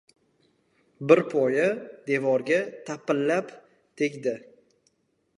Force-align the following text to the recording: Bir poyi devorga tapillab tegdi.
Bir 1.09 1.19
poyi 1.33 1.65
devorga 2.07 2.57
tapillab 2.87 3.53
tegdi. 4.03 4.33